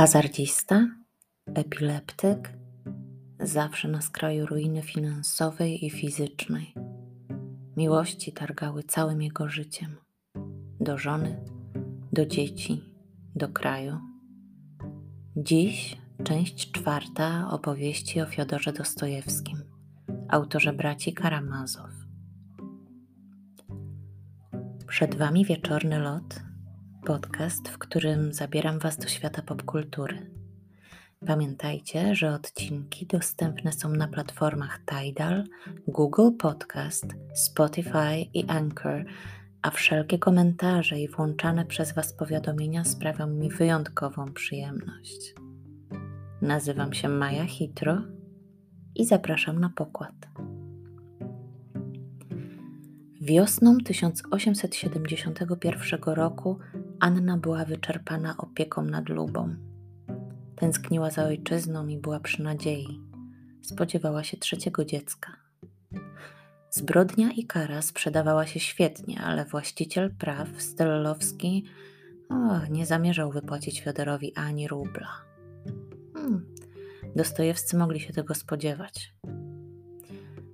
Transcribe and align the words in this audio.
Hazardzista, 0.00 0.88
epileptyk, 1.54 2.52
zawsze 3.40 3.88
na 3.88 4.00
skraju 4.00 4.46
ruiny 4.46 4.82
finansowej 4.82 5.86
i 5.86 5.90
fizycznej. 5.90 6.74
Miłości 7.76 8.32
targały 8.32 8.82
całym 8.82 9.22
jego 9.22 9.48
życiem. 9.48 9.96
Do 10.80 10.98
żony, 10.98 11.44
do 12.12 12.26
dzieci, 12.26 12.84
do 13.34 13.48
kraju. 13.48 13.98
Dziś 15.36 15.98
część 16.24 16.70
czwarta 16.70 17.50
opowieści 17.50 18.20
o 18.20 18.26
Fiodorze 18.26 18.72
Dostojewskim, 18.72 19.58
autorze 20.28 20.72
braci 20.72 21.14
Karamazow. 21.14 21.90
Przed 24.86 25.14
Wami 25.14 25.44
wieczorny 25.44 25.98
lot, 25.98 26.49
podcast, 27.10 27.68
w 27.68 27.78
którym 27.78 28.32
zabieram 28.32 28.78
Was 28.78 28.96
do 28.96 29.08
świata 29.08 29.42
popkultury. 29.42 30.30
Pamiętajcie, 31.26 32.14
że 32.14 32.34
odcinki 32.34 33.06
dostępne 33.06 33.72
są 33.72 33.88
na 33.88 34.08
platformach 34.08 34.80
Tidal, 34.84 35.44
Google 35.88 36.30
Podcast, 36.38 37.06
Spotify 37.34 38.20
i 38.34 38.44
Anchor, 38.48 39.04
a 39.62 39.70
wszelkie 39.70 40.18
komentarze 40.18 41.00
i 41.00 41.08
włączane 41.08 41.66
przez 41.66 41.94
Was 41.94 42.12
powiadomienia 42.12 42.84
sprawią 42.84 43.26
mi 43.26 43.50
wyjątkową 43.50 44.32
przyjemność. 44.32 45.34
Nazywam 46.42 46.92
się 46.92 47.08
Maja 47.08 47.46
Hitro 47.46 48.02
i 48.94 49.06
zapraszam 49.06 49.60
na 49.60 49.68
pokład. 49.68 50.14
Wiosną 53.20 53.78
1871 53.78 56.14
roku 56.14 56.58
Anna 57.00 57.36
była 57.36 57.64
wyczerpana 57.64 58.36
opieką 58.36 58.84
nad 58.84 59.08
Lubą. 59.08 59.54
Tęskniła 60.56 61.10
za 61.10 61.24
ojczyzną 61.24 61.86
i 61.86 61.98
była 61.98 62.20
przy 62.20 62.42
nadziei. 62.42 63.00
Spodziewała 63.62 64.24
się 64.24 64.36
trzeciego 64.36 64.84
dziecka. 64.84 65.36
Zbrodnia 66.70 67.32
i 67.32 67.46
kara 67.46 67.82
sprzedawała 67.82 68.46
się 68.46 68.60
świetnie, 68.60 69.20
ale 69.20 69.44
właściciel 69.44 70.14
praw, 70.14 70.48
Stellowski, 70.58 71.64
nie 72.70 72.86
zamierzał 72.86 73.30
wypłacić 73.30 73.80
Fiodorowi 73.80 74.36
ani 74.36 74.68
rubla. 74.68 75.08
Hmm. 76.14 76.54
Dostojewscy 77.16 77.76
mogli 77.76 78.00
się 78.00 78.12
tego 78.12 78.34
spodziewać. 78.34 79.14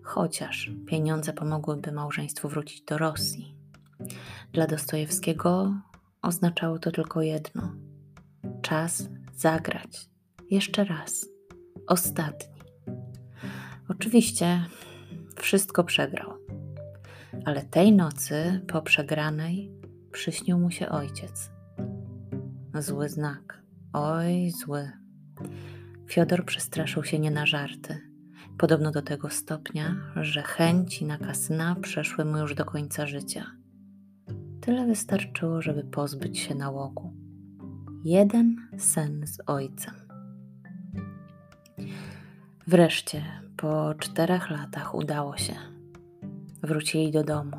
Chociaż 0.02 0.70
pieniądze 0.86 1.32
pomogłyby 1.32 1.92
małżeństwu 1.92 2.48
wrócić 2.48 2.82
do 2.82 2.98
Rosji. 2.98 3.56
Dla 4.52 4.66
Dostojewskiego 4.66 5.74
oznaczało 6.22 6.78
to 6.78 6.90
tylko 6.90 7.22
jedno: 7.22 7.72
czas 8.62 9.08
zagrać. 9.34 10.08
Jeszcze 10.50 10.84
raz. 10.84 11.26
Ostatni. 11.86 12.56
Oczywiście 13.88 14.64
wszystko 15.36 15.84
przegrał. 15.84 16.32
Ale 17.44 17.62
tej 17.62 17.92
nocy 17.92 18.60
po 18.68 18.82
przegranej 18.82 19.72
przyśnił 20.12 20.58
mu 20.58 20.70
się 20.70 20.88
ojciec. 20.88 21.50
Zły 22.74 23.08
znak. 23.08 23.62
Oj, 23.92 24.50
zły. 24.50 24.90
Fiodor 26.08 26.44
przestraszył 26.44 27.04
się 27.04 27.18
nie 27.18 27.30
na 27.30 27.46
żarty. 27.46 28.00
Podobno 28.58 28.90
do 28.90 29.02
tego 29.02 29.30
stopnia, 29.30 29.96
że 30.16 30.42
chęci 30.42 31.04
na 31.04 31.18
kasyna 31.18 31.76
przeszły 31.82 32.24
mu 32.24 32.38
już 32.38 32.54
do 32.54 32.64
końca 32.64 33.06
życia. 33.06 33.55
Tyle 34.66 34.86
wystarczyło, 34.86 35.62
żeby 35.62 35.84
pozbyć 35.84 36.38
się 36.38 36.54
nałogu. 36.54 37.12
Jeden 38.04 38.56
sen 38.78 39.26
z 39.26 39.38
ojcem. 39.46 39.94
Wreszcie, 42.66 43.24
po 43.56 43.94
czterech 43.98 44.50
latach 44.50 44.94
udało 44.94 45.36
się. 45.36 45.54
Wrócili 46.62 47.12
do 47.12 47.24
domu. 47.24 47.56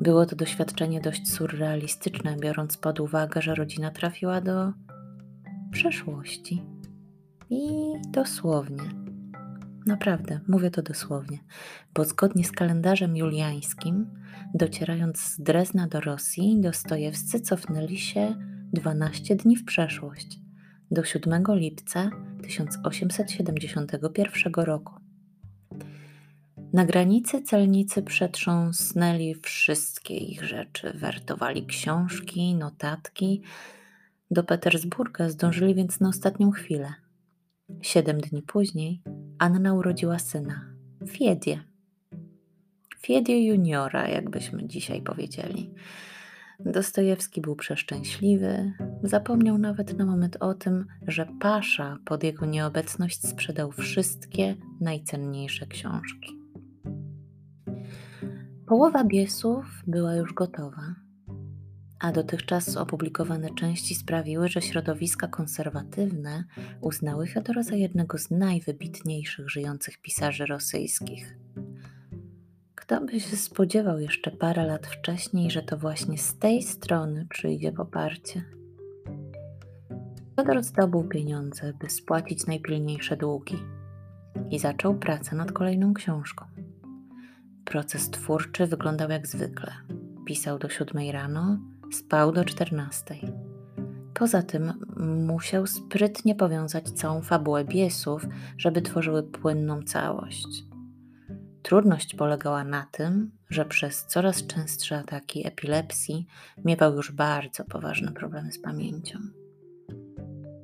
Było 0.00 0.26
to 0.26 0.36
doświadczenie 0.36 1.00
dość 1.00 1.32
surrealistyczne, 1.32 2.36
biorąc 2.36 2.76
pod 2.76 3.00
uwagę, 3.00 3.42
że 3.42 3.54
rodzina 3.54 3.90
trafiła 3.90 4.40
do 4.40 4.72
przeszłości. 5.70 6.62
I 7.50 7.92
dosłownie. 8.10 9.01
Naprawdę, 9.86 10.40
mówię 10.48 10.70
to 10.70 10.82
dosłownie, 10.82 11.38
bo 11.94 12.04
zgodnie 12.04 12.44
z 12.44 12.52
kalendarzem 12.52 13.16
juliańskim, 13.16 14.06
docierając 14.54 15.20
z 15.20 15.40
Drezna 15.40 15.86
do 15.86 16.00
Rosji, 16.00 16.60
Dostojewscy 16.60 17.40
cofnęli 17.40 17.98
się 17.98 18.34
12 18.72 19.36
dni 19.36 19.56
w 19.56 19.64
przeszłość, 19.64 20.38
do 20.90 21.04
7 21.04 21.44
lipca 21.48 22.10
1871 22.42 24.52
roku. 24.56 24.92
Na 26.72 26.84
granicy 26.84 27.42
celnicy 27.42 28.02
przetrząsnęli 28.02 29.34
wszystkie 29.42 30.16
ich 30.16 30.44
rzeczy, 30.44 30.92
wertowali 30.94 31.66
książki, 31.66 32.54
notatki. 32.54 33.42
Do 34.30 34.44
Petersburga 34.44 35.28
zdążyli 35.28 35.74
więc 35.74 36.00
na 36.00 36.08
ostatnią 36.08 36.50
chwilę. 36.50 37.01
Siedem 37.82 38.18
dni 38.20 38.42
później 38.42 39.02
Anna 39.38 39.74
urodziła 39.74 40.18
syna, 40.18 40.74
Fiedię. 41.08 41.64
Fiedię 42.98 43.46
juniora, 43.46 44.08
jakbyśmy 44.08 44.66
dzisiaj 44.66 45.02
powiedzieli. 45.02 45.74
Dostojewski 46.60 47.40
był 47.40 47.56
przeszczęśliwy, 47.56 48.72
zapomniał 49.02 49.58
nawet 49.58 49.98
na 49.98 50.06
moment 50.06 50.36
o 50.40 50.54
tym, 50.54 50.86
że 51.06 51.26
Pasza 51.40 51.98
pod 52.04 52.22
jego 52.24 52.46
nieobecność 52.46 53.28
sprzedał 53.28 53.72
wszystkie 53.72 54.56
najcenniejsze 54.80 55.66
książki. 55.66 56.38
Połowa 58.66 59.04
biesów 59.04 59.64
była 59.86 60.14
już 60.14 60.34
gotowa, 60.34 60.94
a 62.02 62.12
dotychczas 62.12 62.76
opublikowane 62.76 63.50
części 63.54 63.94
sprawiły, 63.94 64.48
że 64.48 64.62
środowiska 64.62 65.28
konserwatywne 65.28 66.44
uznały 66.80 67.26
Fiodora 67.26 67.62
za 67.62 67.74
jednego 67.74 68.18
z 68.18 68.30
najwybitniejszych 68.30 69.50
żyjących 69.50 69.98
pisarzy 69.98 70.46
rosyjskich. 70.46 71.38
Kto 72.74 73.00
by 73.00 73.20
się 73.20 73.36
spodziewał 73.36 73.98
jeszcze 73.98 74.30
parę 74.30 74.66
lat 74.66 74.86
wcześniej, 74.86 75.50
że 75.50 75.62
to 75.62 75.76
właśnie 75.76 76.18
z 76.18 76.38
tej 76.38 76.62
strony 76.62 77.26
przyjdzie 77.30 77.72
poparcie? 77.72 78.44
Fiodor 80.36 80.62
zdobył 80.62 81.08
pieniądze, 81.08 81.72
by 81.80 81.90
spłacić 81.90 82.46
najpilniejsze 82.46 83.16
długi 83.16 83.56
i 84.50 84.58
zaczął 84.58 84.98
pracę 84.98 85.36
nad 85.36 85.52
kolejną 85.52 85.94
książką. 85.94 86.44
Proces 87.64 88.10
twórczy 88.10 88.66
wyglądał 88.66 89.10
jak 89.10 89.26
zwykle. 89.26 89.72
Pisał 90.26 90.58
do 90.58 90.68
siódmej 90.68 91.12
rano, 91.12 91.58
spał 91.92 92.32
do 92.32 92.44
czternastej. 92.44 93.32
Poza 94.14 94.42
tym 94.42 94.72
musiał 95.26 95.66
sprytnie 95.66 96.34
powiązać 96.34 96.90
całą 96.90 97.22
fabułę 97.22 97.64
biesów, 97.64 98.26
żeby 98.58 98.82
tworzyły 98.82 99.22
płynną 99.22 99.82
całość. 99.82 100.64
Trudność 101.62 102.14
polegała 102.14 102.64
na 102.64 102.86
tym, 102.92 103.30
że 103.50 103.64
przez 103.64 104.06
coraz 104.06 104.46
częstsze 104.46 104.98
ataki 104.98 105.46
epilepsji 105.46 106.26
miewał 106.64 106.94
już 106.94 107.12
bardzo 107.12 107.64
poważne 107.64 108.12
problemy 108.12 108.52
z 108.52 108.62
pamięcią. 108.62 109.18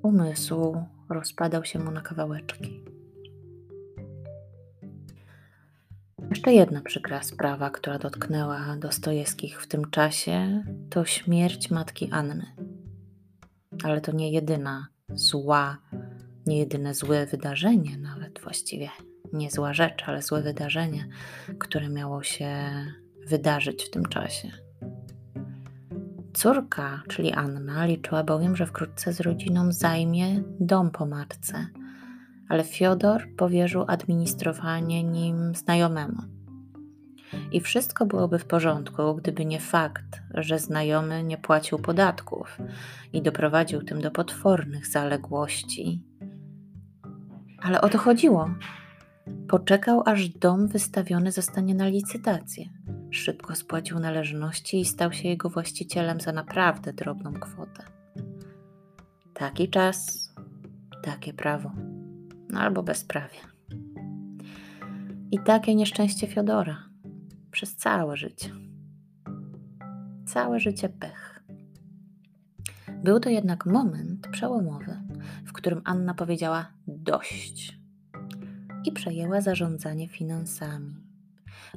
Umysł 0.02 0.76
rozpadał 1.08 1.64
się 1.64 1.78
mu 1.78 1.90
na 1.90 2.00
kawałeczki. 2.00 2.84
Jeszcze 6.30 6.52
jedna 6.52 6.80
przykra 6.80 7.22
sprawa, 7.22 7.70
która 7.70 7.98
dotknęła 7.98 8.76
Dostojewskich 8.76 9.62
w 9.62 9.66
tym 9.66 9.90
czasie, 9.90 10.62
to 10.90 11.04
śmierć 11.04 11.70
matki 11.70 12.08
Anny. 12.10 12.46
Ale 13.84 14.00
to 14.00 14.12
nie 14.12 14.32
jedyna 14.32 14.88
zła, 15.14 15.78
nie 16.46 16.58
jedyne 16.58 16.94
złe 16.94 17.26
wydarzenie, 17.26 17.98
nawet 17.98 18.40
właściwie 18.40 18.88
nie 19.32 19.50
zła 19.50 19.74
rzecz, 19.74 20.02
ale 20.06 20.22
złe 20.22 20.42
wydarzenie, 20.42 21.08
które 21.58 21.88
miało 21.88 22.22
się 22.22 22.70
wydarzyć 23.26 23.84
w 23.84 23.90
tym 23.90 24.04
czasie. 24.04 24.50
Córka, 26.34 27.02
czyli 27.08 27.32
Anna, 27.32 27.86
liczyła 27.86 28.24
bowiem, 28.24 28.56
że 28.56 28.66
wkrótce 28.66 29.12
z 29.12 29.20
rodziną 29.20 29.72
zajmie 29.72 30.42
dom 30.60 30.90
po 30.90 31.06
matce, 31.06 31.66
ale 32.48 32.64
Fiodor 32.64 33.28
powierzył 33.36 33.84
administrowanie 33.88 35.04
nim 35.04 35.54
znajomemu. 35.54 36.22
I 37.52 37.60
wszystko 37.60 38.06
byłoby 38.06 38.38
w 38.38 38.44
porządku, 38.44 39.14
gdyby 39.14 39.44
nie 39.44 39.60
fakt, 39.60 40.22
że 40.34 40.58
znajomy 40.58 41.22
nie 41.24 41.38
płacił 41.38 41.78
podatków 41.78 42.58
i 43.12 43.22
doprowadził 43.22 43.82
tym 43.82 44.00
do 44.00 44.10
potwornych 44.10 44.86
zaległości. 44.86 46.02
Ale 47.62 47.80
o 47.80 47.88
to 47.88 47.98
chodziło. 47.98 48.50
Poczekał, 49.48 50.02
aż 50.06 50.28
dom 50.28 50.68
wystawiony 50.68 51.32
zostanie 51.32 51.74
na 51.74 51.88
licytację. 51.88 52.68
Szybko 53.10 53.54
spłacił 53.54 53.98
należności 53.98 54.80
i 54.80 54.84
stał 54.84 55.12
się 55.12 55.28
jego 55.28 55.50
właścicielem 55.50 56.20
za 56.20 56.32
naprawdę 56.32 56.92
drobną 56.92 57.32
kwotę. 57.32 57.84
Taki 59.34 59.68
czas, 59.68 60.28
takie 61.02 61.32
prawo, 61.32 61.72
albo 62.56 62.82
bezprawie. 62.82 63.38
I 65.30 65.38
takie 65.38 65.74
nieszczęście 65.74 66.26
Fiodora 66.26 66.88
przez 67.50 67.76
całe 67.76 68.16
życie. 68.16 68.50
Całe 70.26 70.60
życie 70.60 70.88
pech. 70.88 71.42
Był 73.04 73.20
to 73.20 73.30
jednak 73.30 73.66
moment 73.66 74.28
przełomowy, 74.28 75.00
w 75.46 75.52
którym 75.52 75.82
Anna 75.84 76.14
powiedziała 76.14 76.72
dość 76.86 77.78
i 78.84 78.92
przejęła 78.92 79.40
zarządzanie 79.40 80.08
finansami. 80.08 80.94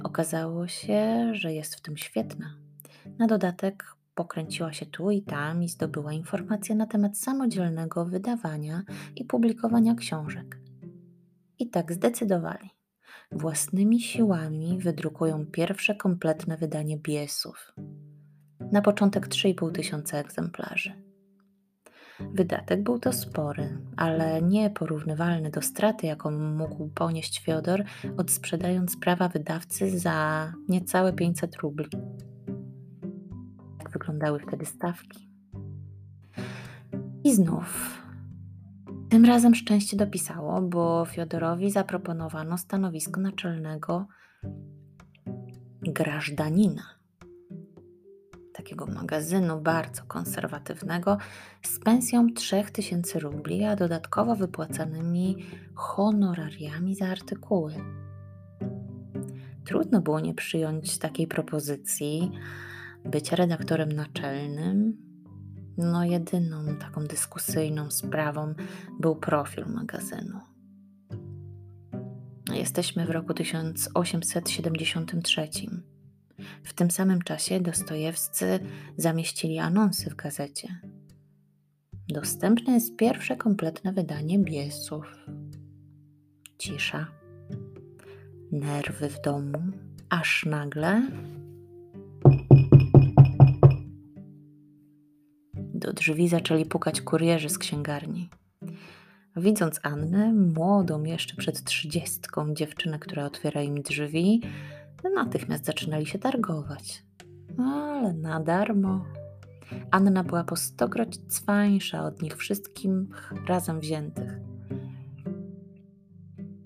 Okazało 0.04 0.68
się, 0.68 1.32
że 1.34 1.54
jest 1.54 1.76
w 1.76 1.82
tym 1.82 1.98
świetna. 1.98 2.56
Na 3.20 3.28
dodatek 3.28 3.96
pokręciła 4.16 4.74
się 4.74 4.86
tu 4.86 5.12
i 5.12 5.22
tam 5.22 5.64
i 5.64 5.70
zdobyła 5.70 6.14
informacje 6.14 6.76
na 6.76 6.86
temat 6.86 7.18
samodzielnego 7.18 8.06
wydawania 8.06 8.84
i 9.16 9.26
publikowania 9.26 9.96
książek. 9.96 10.61
I 11.62 11.69
tak 11.69 11.94
zdecydowali. 11.94 12.69
Własnymi 13.31 14.02
siłami 14.02 14.80
wydrukują 14.80 15.46
pierwsze 15.46 15.96
kompletne 15.96 16.58
wydanie 16.58 16.98
Biesów. 16.98 17.74
Na 18.72 18.81
początek 18.81 19.28
3,5 19.28 19.72
tysiąca 19.72 20.18
egzemplarzy. 20.18 20.94
Wydatek 22.34 22.84
był 22.84 23.00
to 23.00 23.13
spory, 23.13 23.78
ale 23.98 24.42
nie 24.42 24.69
porównywalny 24.69 25.50
do 25.50 25.62
straty, 25.62 26.08
jaką 26.08 26.31
mógł 26.31 26.90
ponieść 26.90 27.44
Fiodor, 27.46 27.84
odsprzedając 28.18 28.98
prawa 28.98 29.28
wydawcy 29.28 30.00
za 30.00 30.54
niecałe 30.69 31.13
500 31.13 31.56
rubli. 31.56 31.90
Jak 33.80 33.90
wyglądały 33.90 34.40
wtedy 34.40 34.66
stawki? 34.66 35.30
I 37.24 37.34
znów. 37.34 38.00
Tym 39.12 39.25
razem 39.25 39.56
szczęście 39.56 39.98
dopisało, 39.98 40.62
bo 40.62 41.06
Fiodorowi 41.06 41.72
zaproponowano 41.72 42.58
stanowisko 42.58 43.22
naczelnego 43.22 44.08
grażdanina 45.81 46.84
takiego 48.54 48.86
magazynu 48.86 49.62
bardzo 49.62 50.04
konserwatywnego 50.04 51.18
z 51.66 51.80
pensją 51.80 52.34
3000 52.34 53.19
rubli, 53.19 53.63
a 53.63 53.75
dodatkowo 53.75 54.36
wypłacanymi 54.36 55.38
honorariami 55.75 56.96
za 56.96 57.08
artykuły. 57.08 57.75
Trudno 59.66 60.02
było 60.02 60.19
nie 60.19 60.34
przyjąć 60.34 60.98
takiej 60.98 61.28
propozycji, 61.28 62.31
bycia 63.06 63.36
redaktorem 63.36 63.92
naczelnym. 63.92 65.11
No, 65.81 66.04
jedyną 66.04 66.75
taką 66.75 67.04
dyskusyjną 67.04 67.92
sprawą 67.92 68.54
był 69.00 69.16
profil 69.16 69.66
magazynu. 69.66 70.39
Jesteśmy 72.54 73.06
w 73.06 73.10
roku 73.10 73.33
1873. 73.33 75.50
W 76.63 76.74
tym 76.74 76.92
samym 76.92 77.22
czasie 77.22 77.60
Dostojewscy 77.60 78.60
zamieścili 78.98 79.60
anonsy 79.60 80.10
w 80.10 80.16
gazecie. 80.16 80.80
Dostępne 82.10 82.74
jest 82.74 82.95
pierwsze 82.95 83.36
kompletne 83.36 83.94
wydanie 83.94 84.39
Biesów. 84.39 85.06
Cisza. 86.57 87.07
Nerwy 88.51 89.10
w 89.10 89.22
domu, 89.22 89.57
aż 90.10 90.45
nagle 90.45 91.01
do 95.81 95.94
drzwi 95.94 96.28
zaczęli 96.28 96.66
pukać 96.66 97.01
kurierzy 97.01 97.50
z 97.50 97.57
księgarni. 97.57 98.30
Widząc 99.36 99.80
Annę, 99.83 100.33
młodą 100.33 101.04
jeszcze 101.04 101.36
przed 101.36 101.63
trzydziestką 101.63 102.54
dziewczynę, 102.54 103.00
która 103.00 103.25
otwiera 103.25 103.62
im 103.62 103.81
drzwi, 103.81 104.42
natychmiast 105.16 105.66
zaczynali 105.66 106.06
się 106.06 106.19
targować. 106.19 107.04
Ale 107.57 108.13
na 108.13 108.39
darmo. 108.39 109.06
Anna 109.92 110.24
była 110.24 110.44
po 110.44 110.56
stokroć 110.56 111.18
cwańsza 111.28 112.04
od 112.06 112.22
nich 112.22 112.38
wszystkim 112.38 113.10
razem 113.48 113.80
wziętych. 113.80 114.39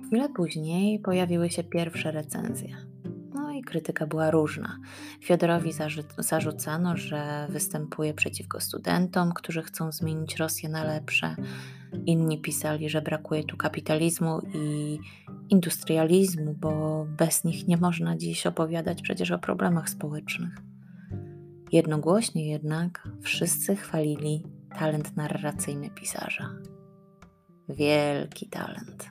Chwilę 0.07 0.29
później 0.29 0.99
pojawiły 0.99 1.49
się 1.49 1.63
pierwsze 1.63 2.11
recenzje. 2.11 2.84
Krytyka 3.65 4.07
była 4.07 4.31
różna. 4.31 4.77
Fiodorowi 5.21 5.71
zarzucano, 6.17 6.97
że 6.97 7.47
występuje 7.49 8.13
przeciwko 8.13 8.59
studentom, 8.59 9.33
którzy 9.33 9.61
chcą 9.61 9.91
zmienić 9.91 10.35
Rosję 10.35 10.69
na 10.69 10.83
lepsze. 10.83 11.35
Inni 12.05 12.41
pisali, 12.41 12.89
że 12.89 13.01
brakuje 13.01 13.43
tu 13.43 13.57
kapitalizmu 13.57 14.41
i 14.53 14.99
industrializmu, 15.49 16.53
bo 16.53 17.05
bez 17.17 17.43
nich 17.43 17.67
nie 17.67 17.77
można 17.77 18.17
dziś 18.17 18.47
opowiadać 18.47 19.01
przecież 19.01 19.31
o 19.31 19.39
problemach 19.39 19.89
społecznych. 19.89 20.53
Jednogłośnie 21.71 22.51
jednak 22.51 23.07
wszyscy 23.21 23.75
chwalili 23.75 24.43
talent 24.79 25.17
narracyjny 25.17 25.89
pisarza. 25.89 26.49
Wielki 27.69 28.49
talent. 28.49 29.09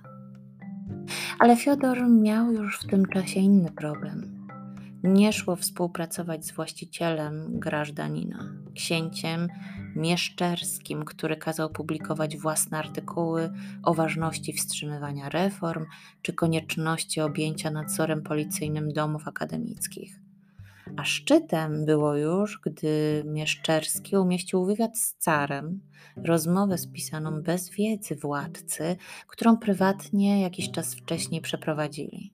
Ale 1.39 1.57
Fiodor 1.57 2.09
miał 2.11 2.53
już 2.53 2.81
w 2.81 2.87
tym 2.87 3.07
czasie 3.07 3.41
inny 3.41 3.71
problem. 3.71 4.34
Nie 5.05 5.33
szło 5.33 5.57
współpracować 5.57 6.47
z 6.47 6.53
właścicielem 6.53 7.61
grażdanina, 7.61 8.55
księciem 8.75 9.49
Mieszczerskim, 9.97 11.05
który 11.05 11.37
kazał 11.37 11.71
publikować 11.71 12.37
własne 12.37 12.79
artykuły 12.79 13.51
o 13.83 13.95
ważności 13.95 14.53
wstrzymywania 14.53 15.29
reform 15.29 15.87
czy 16.23 16.33
konieczności 16.33 17.21
objęcia 17.21 17.71
nadzorem 17.71 18.23
policyjnym 18.23 18.93
domów 18.93 19.29
akademickich. 19.29 20.21
A 20.97 21.05
szczytem 21.05 21.85
było 21.85 22.17
już, 22.17 22.61
gdy 22.65 23.23
Mieszczerski 23.27 24.17
umieścił 24.17 24.65
wywiad 24.65 24.99
z 24.99 25.17
carem, 25.19 25.81
rozmowę 26.17 26.79
spisaną 26.79 27.43
bez 27.43 27.71
wiedzy 27.71 28.17
władcy, 28.17 28.97
którą 29.29 29.57
prywatnie 29.57 30.41
jakiś 30.41 30.71
czas 30.71 30.95
wcześniej 30.95 31.41
przeprowadzili. 31.41 32.34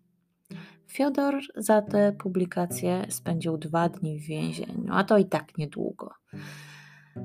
Fiodor 0.90 1.34
za 1.56 1.82
tę 1.82 2.12
publikację 2.12 3.06
spędził 3.08 3.58
dwa 3.58 3.88
dni 3.88 4.20
w 4.20 4.26
więzieniu, 4.26 4.92
a 4.92 5.04
to 5.04 5.18
i 5.18 5.24
tak 5.24 5.58
niedługo. 5.58 6.10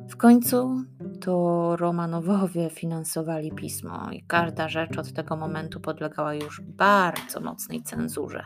W 0.09 0.17
końcu 0.17 0.83
to 1.21 1.75
Romanowowie 1.75 2.69
finansowali 2.69 3.51
pismo 3.51 4.11
i 4.11 4.23
każda 4.23 4.69
rzecz 4.69 4.97
od 4.97 5.13
tego 5.13 5.35
momentu 5.35 5.79
podlegała 5.79 6.33
już 6.33 6.61
bardzo 6.61 7.39
mocnej 7.41 7.83
cenzurze. 7.83 8.43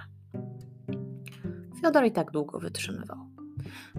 Fiodor 1.81 2.05
i 2.05 2.11
tak 2.11 2.31
długo 2.31 2.59
wytrzymywał. 2.59 3.17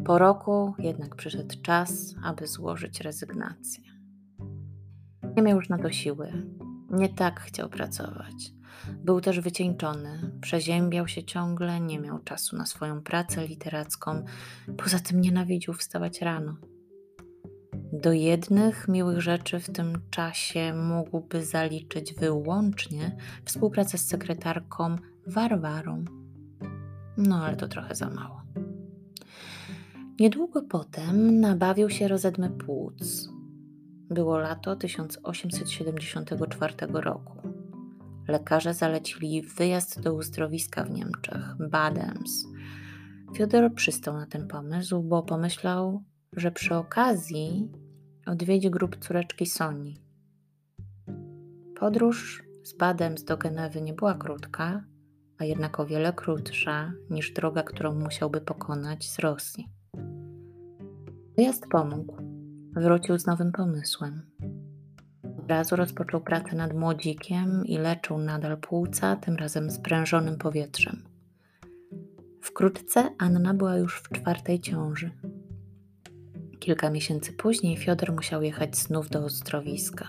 Po 0.04 0.18
roku 0.18 0.74
jednak 0.78 1.16
przyszedł 1.16 1.54
czas, 1.62 2.14
aby 2.24 2.46
złożyć 2.46 3.00
rezygnację. 3.00 3.84
Nie 5.36 5.42
miał 5.42 5.56
już 5.56 5.68
na 5.68 5.78
to 5.78 5.90
siły, 5.90 6.46
nie 6.90 7.08
tak 7.08 7.40
chciał 7.40 7.68
pracować. 7.68 8.59
Był 9.04 9.20
też 9.20 9.40
wycieńczony, 9.40 10.30
przeziębiał 10.40 11.08
się 11.08 11.24
ciągle, 11.24 11.80
nie 11.80 11.98
miał 11.98 12.18
czasu 12.18 12.56
na 12.56 12.66
swoją 12.66 13.02
pracę 13.02 13.46
literacką, 13.46 14.24
poza 14.76 14.98
tym 14.98 15.20
nienawidził 15.20 15.74
wstawać 15.74 16.20
rano. 16.20 16.56
Do 17.92 18.12
jednych 18.12 18.88
miłych 18.88 19.20
rzeczy 19.20 19.60
w 19.60 19.70
tym 19.70 19.98
czasie 20.10 20.74
mógłby 20.74 21.44
zaliczyć 21.44 22.14
wyłącznie 22.14 23.16
współpracę 23.44 23.98
z 23.98 24.06
sekretarką 24.06 24.96
Warwarą. 25.26 26.04
No 27.16 27.44
ale 27.44 27.56
to 27.56 27.68
trochę 27.68 27.94
za 27.94 28.10
mało. 28.10 28.42
Niedługo 30.20 30.62
potem 30.62 31.40
nabawił 31.40 31.90
się 31.90 32.08
rozedmy 32.08 32.50
płuc. 32.50 33.28
Było 34.10 34.38
lato 34.38 34.76
1874 34.76 36.74
roku. 36.92 37.59
Lekarze 38.30 38.75
zalecili 38.75 39.42
wyjazd 39.42 40.00
do 40.00 40.14
uzdrowiska 40.14 40.84
w 40.84 40.90
Niemczech, 40.90 41.56
Badems. 41.70 42.46
Fiodor 43.37 43.75
przystał 43.75 44.14
na 44.14 44.26
ten 44.26 44.49
pomysł, 44.49 45.02
bo 45.02 45.22
pomyślał, 45.22 46.02
że 46.37 46.50
przy 46.50 46.75
okazji 46.75 47.68
odwiedzi 48.26 48.70
grup 48.70 48.96
córeczki 48.96 49.46
Soni. 49.46 50.00
Podróż 51.80 52.42
z 52.62 52.76
Badems 52.76 53.25
do 53.25 53.37
Genewy 53.37 53.82
nie 53.82 53.94
była 53.94 54.14
krótka, 54.14 54.84
a 55.38 55.44
jednak 55.44 55.80
o 55.80 55.87
wiele 55.87 56.12
krótsza 56.12 56.92
niż 57.10 57.32
droga, 57.32 57.62
którą 57.62 57.94
musiałby 57.94 58.40
pokonać 58.40 59.08
z 59.08 59.18
Rosji. 59.18 59.68
Wyjazd 61.37 61.66
pomógł. 61.70 62.16
Wrócił 62.72 63.18
z 63.18 63.26
nowym 63.26 63.52
pomysłem. 63.52 64.29
Razu 65.50 65.76
rozpoczął 65.76 66.21
pracę 66.21 66.57
nad 66.57 66.75
młodzikiem 66.75 67.66
i 67.66 67.78
leczył 67.78 68.19
nadal 68.19 68.59
płuca, 68.59 69.16
tym 69.16 69.37
razem 69.37 69.71
sprężonym 69.71 70.38
powietrzem. 70.38 71.02
Wkrótce 72.40 73.11
Anna 73.19 73.54
była 73.54 73.76
już 73.76 74.00
w 74.00 74.09
czwartej 74.09 74.61
ciąży. 74.61 75.11
Kilka 76.59 76.90
miesięcy 76.90 77.33
później 77.33 77.76
Fiodor 77.76 78.12
musiał 78.12 78.42
jechać 78.42 78.76
znów 78.76 79.09
do 79.09 79.25
uzdrowiska. 79.25 80.07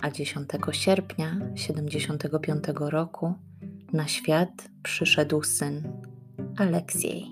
A 0.00 0.10
10 0.10 0.48
sierpnia 0.72 1.40
75 1.54 2.64
roku 2.78 3.34
na 3.92 4.08
świat 4.08 4.68
przyszedł 4.82 5.42
syn 5.42 5.92
Aleksiej. 6.56 7.26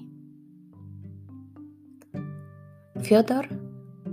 Fiodor 3.03 3.66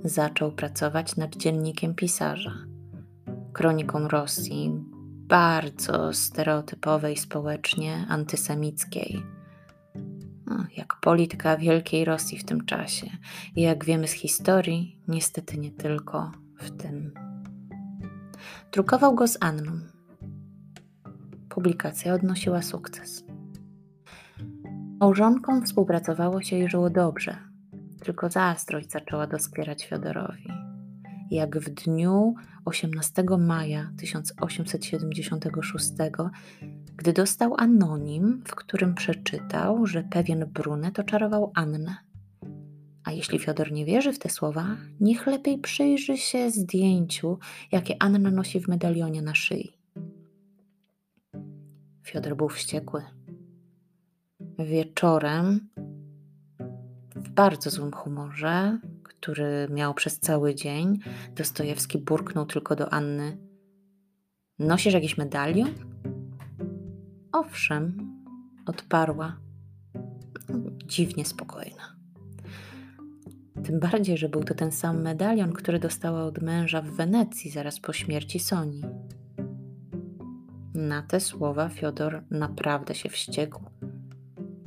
zaczął 0.03 0.51
pracować 0.51 1.15
nad 1.15 1.35
dziennikiem 1.35 1.95
pisarza, 1.95 2.53
kroniką 3.53 4.07
Rosji, 4.07 4.71
bardzo 5.27 6.13
stereotypowej 6.13 7.17
społecznie, 7.17 8.05
antysemickiej 8.09 9.23
no, 10.45 10.65
jak 10.77 10.95
polityka 11.01 11.57
wielkiej 11.57 12.05
Rosji 12.05 12.37
w 12.37 12.45
tym 12.45 12.65
czasie. 12.65 13.07
I 13.55 13.61
jak 13.61 13.85
wiemy 13.85 14.07
z 14.07 14.11
historii, 14.11 14.99
niestety 15.07 15.57
nie 15.57 15.71
tylko 15.71 16.31
w 16.57 16.71
tym. 16.71 17.13
Drukował 18.71 19.15
go 19.15 19.27
z 19.27 19.37
Anną. 19.41 19.71
Publikacja 21.49 22.13
odnosiła 22.13 22.61
sukces. 22.61 23.23
Małżonkom 24.99 25.65
współpracowało 25.65 26.41
się 26.41 26.57
i 26.57 26.69
żyło 26.69 26.89
dobrze, 26.89 27.37
tylko 28.03 28.29
zazdrość 28.29 28.91
zaczęła 28.91 29.27
doskwierać 29.27 29.85
Fiodorowi. 29.85 30.47
Jak 31.31 31.59
w 31.59 31.69
dniu 31.69 32.35
18 32.65 33.23
maja 33.39 33.91
1876 33.97 35.91
gdy 36.97 37.13
dostał 37.13 37.55
anonim, 37.57 38.43
w 38.47 38.55
którym 38.55 38.95
przeczytał, 38.95 39.85
że 39.85 40.03
pewien 40.03 40.45
brunet 40.45 40.99
oczarował 40.99 41.51
Annę. 41.55 41.95
A 43.03 43.11
jeśli 43.11 43.39
Fiodor 43.39 43.71
nie 43.71 43.85
wierzy 43.85 44.13
w 44.13 44.19
te 44.19 44.29
słowa, 44.29 44.77
niech 44.99 45.27
lepiej 45.27 45.57
przyjrzy 45.57 46.17
się 46.17 46.51
zdjęciu, 46.51 47.39
jakie 47.71 47.95
Anna 47.99 48.31
nosi 48.31 48.59
w 48.59 48.67
medalionie 48.67 49.21
na 49.21 49.35
szyi. 49.35 49.77
Fiodor 52.03 52.35
był 52.35 52.49
wściekły. 52.49 53.03
Wieczorem, 54.59 55.69
w 57.23 57.29
bardzo 57.29 57.69
złym 57.69 57.91
humorze, 57.91 58.79
który 59.03 59.67
miał 59.69 59.93
przez 59.93 60.19
cały 60.19 60.55
dzień, 60.55 60.99
Dostojewski 61.35 61.97
burknął 61.97 62.45
tylko 62.45 62.75
do 62.75 62.93
Anny: 62.93 63.37
Nosisz 64.59 64.93
jakiś 64.93 65.17
medalion? 65.17 65.69
Owszem, 67.31 67.97
odparła, 68.65 69.37
dziwnie 70.85 71.25
spokojna. 71.25 71.95
Tym 73.63 73.79
bardziej, 73.79 74.17
że 74.17 74.29
był 74.29 74.43
to 74.43 74.53
ten 74.53 74.71
sam 74.71 75.01
medalion, 75.01 75.53
który 75.53 75.79
dostała 75.79 76.23
od 76.23 76.41
męża 76.41 76.81
w 76.81 76.89
Wenecji 76.89 77.51
zaraz 77.51 77.79
po 77.79 77.93
śmierci 77.93 78.39
Soni. 78.39 78.81
Na 80.73 81.01
te 81.01 81.19
słowa 81.19 81.69
Fiodor 81.69 82.23
naprawdę 82.31 82.95
się 82.95 83.09
wściekł 83.09 83.63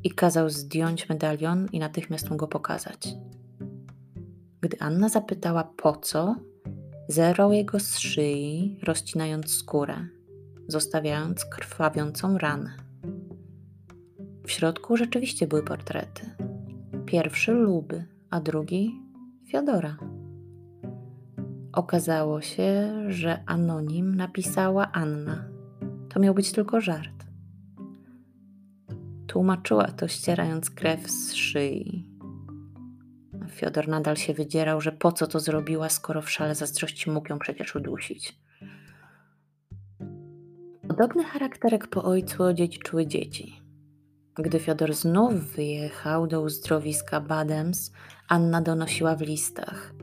i 0.07 0.11
kazał 0.11 0.51
zdjąć 0.51 1.09
medalion 1.09 1.69
i 1.73 1.79
natychmiast 1.79 2.31
mu 2.31 2.37
go 2.37 2.49
pokazać. 2.49 3.09
Gdy 4.61 4.81
Anna 4.81 5.09
zapytała 5.09 5.65
po 5.65 5.97
co, 5.97 6.37
zerwał 7.09 7.53
jego 7.53 7.81
z 7.81 7.99
szyi, 7.99 8.81
rozcinając 8.83 9.51
skórę 9.51 9.97
zostawiając 10.69 11.45
krwawiącą 11.45 12.39
ranę. 12.39 12.77
W 14.47 14.51
środku 14.51 14.97
rzeczywiście 14.97 15.47
były 15.47 15.63
portrety. 15.63 16.31
Pierwszy 17.07 17.53
Luby, 17.53 18.05
a 18.31 18.41
drugi 18.41 19.03
Fiodora. 19.49 19.97
Okazało 21.73 22.41
się, 22.41 22.93
że 23.09 23.43
anonim 23.47 24.15
napisała 24.15 24.93
Anna. 24.93 25.45
To 26.09 26.21
miał 26.21 26.35
być 26.35 26.53
tylko 26.53 26.81
żart. 26.81 27.26
Tłumaczyła 29.37 29.87
to 29.87 30.09
ścierając 30.09 30.71
krew 30.71 31.11
z 31.11 31.35
szyi. 31.35 32.11
Fiodor 33.51 33.89
nadal 33.89 34.17
się 34.17 34.35
wydzierał, 34.35 34.81
że 34.81 34.93
po 34.93 35.13
co 35.13 35.27
to 35.27 35.41
zrobiła, 35.41 35.89
skoro 35.89 36.23
w 36.23 36.31
szale 36.31 36.55
zazdrości 36.55 37.11
mógł 37.11 37.29
ją 37.29 37.39
przecież 37.39 37.77
udusić. 37.77 38.39
Podobny 40.89 41.25
charakterek 41.25 41.87
po 41.87 42.05
ojcu 42.05 42.43
odziedziczyły 42.43 43.07
dzieci. 43.07 43.63
Gdy 44.35 44.59
Fiodor 44.59 44.95
znów 44.95 45.35
wyjechał 45.35 46.27
do 46.27 46.41
uzdrowiska 46.43 47.21
Badems, 47.21 47.93
Anna 48.29 48.61
donosiła 48.61 49.17
w 49.17 49.21
listach. 49.21 49.95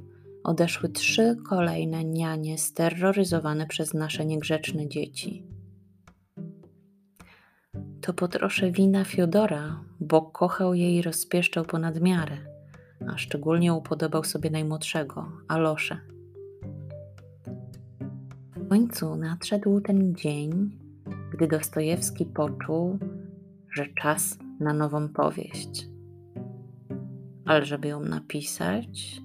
Odeszły 0.44 0.90
trzy 0.90 1.38
kolejne 1.50 2.04
nianie 2.04 2.58
steroryzowane 2.58 3.68
przez 3.68 3.94
nasze 3.94 4.26
niegrzeczne 4.26 4.88
dzieci. 4.88 5.53
To 8.04 8.14
po 8.14 8.28
trosze 8.28 8.72
wina 8.72 9.04
Fiodora, 9.04 9.80
bo 10.00 10.22
kochał 10.22 10.74
je 10.74 10.98
i 10.98 11.02
rozpieszczał 11.02 11.66
ponad 11.66 12.02
miarę, 12.02 12.38
a 13.08 13.18
szczególnie 13.18 13.74
upodobał 13.74 14.24
sobie 14.24 14.50
najmłodszego, 14.50 15.32
Aloszę. 15.48 15.98
W 18.56 18.70
końcu 18.70 19.16
nadszedł 19.16 19.82
ten 19.82 20.16
dzień, 20.16 20.80
gdy 21.34 21.48
Dostojewski 21.48 22.26
poczuł, 22.26 23.00
że 23.70 23.86
czas 24.02 24.38
na 24.60 24.74
nową 24.74 25.10
powieść. 25.10 25.88
Ale 27.46 27.66
żeby 27.66 27.88
ją 27.88 28.00
napisać, 28.00 29.22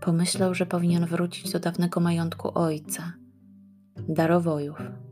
pomyślał, 0.00 0.54
że 0.54 0.66
powinien 0.66 1.06
wrócić 1.06 1.52
do 1.52 1.58
dawnego 1.58 2.00
majątku 2.00 2.50
ojca, 2.54 3.12
darowojów. 4.08 5.07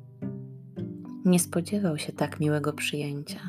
Nie 1.27 1.39
spodziewał 1.39 1.99
się 1.99 2.13
tak 2.13 2.41
miłego 2.41 2.73
przyjęcia. 2.73 3.41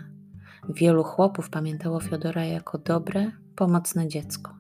Wielu 0.70 1.04
chłopów 1.04 1.50
pamiętało 1.50 2.00
Fiodora 2.00 2.46
jako 2.46 2.78
dobre, 2.78 3.32
pomocne 3.56 4.08
dziecko. 4.08 4.56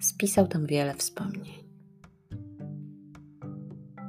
Spisał 0.00 0.46
tam 0.46 0.66
wiele 0.66 0.94
wspomnień. 0.94 1.68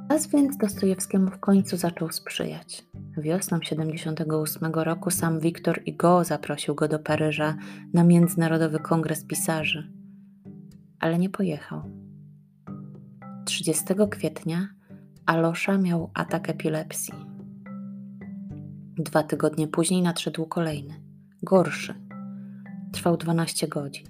Czas 0.09 0.27
więc 0.27 0.57
Dostojewskiemu 0.57 1.31
w 1.31 1.39
końcu 1.39 1.77
zaczął 1.77 2.11
sprzyjać. 2.11 2.85
Wiosną 3.17 3.61
78 3.61 4.73
roku 4.73 5.11
sam 5.11 5.39
Wiktor 5.39 5.81
Hugo 5.85 6.23
zaprosił 6.23 6.75
go 6.75 6.87
do 6.87 6.99
Paryża 6.99 7.55
na 7.93 8.03
Międzynarodowy 8.03 8.79
Kongres 8.79 9.25
Pisarzy, 9.25 9.91
ale 10.99 11.19
nie 11.19 11.29
pojechał. 11.29 11.81
30 13.45 13.85
kwietnia 14.09 14.69
Alosza 15.25 15.77
miał 15.77 16.11
atak 16.13 16.49
epilepsji. 16.49 17.28
Dwa 18.99 19.23
tygodnie 19.23 19.67
później 19.67 20.01
nadszedł 20.01 20.45
kolejny, 20.45 21.01
gorszy. 21.43 21.95
Trwał 22.91 23.17
12 23.17 23.67
godzin. 23.67 24.07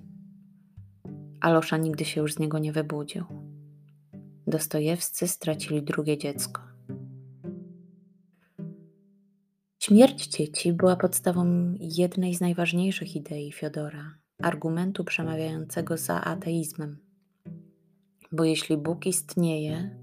Alosza 1.42 1.78
nigdy 1.78 2.06
się 2.06 2.22
już 2.22 2.34
z 2.34 2.40
niego 2.40 2.60
nie 2.60 2.72
wybudził. 2.72 3.26
Dostojewscy 4.48 5.28
stracili 5.28 5.84
drugie 5.84 6.18
dziecko. 6.18 6.62
Śmierć 9.80 10.28
dzieci 10.28 10.74
była 10.74 10.96
podstawą 10.96 11.74
jednej 11.80 12.36
z 12.36 12.42
najważniejszych 12.42 13.16
idei 13.16 13.52
Fiodora 13.52 14.16
argumentu 14.42 15.04
przemawiającego 15.04 15.98
za 15.98 16.22
ateizmem. 16.22 16.98
Bo 18.32 18.44
jeśli 18.44 18.78
Bóg 18.78 19.06
istnieje, 19.06 19.96